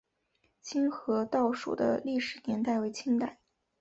[0.63, 3.37] 清河道署的历史年代为清代。